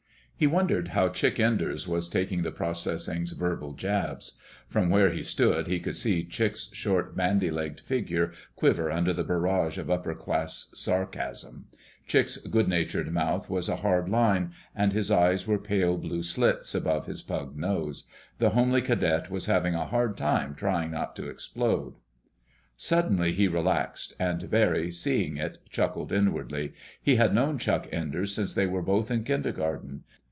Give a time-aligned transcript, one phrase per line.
[0.35, 4.39] He wondered how Chick Enders was taking the processor's verbal jabs.
[4.67, 9.23] From where he stood he could see Chick's short, bandy legged figure quiver under the
[9.23, 11.67] barrage of upperclass sarcasm.
[12.07, 16.73] Chick's good natured mouth was a hard line, and his eyes were pale blue slits
[16.73, 18.05] above his pug nose.
[18.39, 21.99] The homely cadet was having a hard job trying not to explode.
[22.75, 26.73] Suddenly he relaxed, and Barry, seeing it, chuckled inwardly.
[26.99, 30.03] He had known Chick Enders since they were both in kindergarten.